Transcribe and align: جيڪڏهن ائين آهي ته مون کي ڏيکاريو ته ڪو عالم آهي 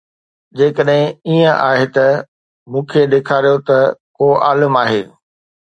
جيڪڏهن 0.59 1.01
ائين 1.27 1.51
آهي 1.67 1.85
ته 1.97 2.07
مون 2.71 2.83
کي 2.91 3.01
ڏيکاريو 3.11 3.55
ته 3.67 3.79
ڪو 4.17 4.27
عالم 4.47 4.73
آهي 4.83 5.01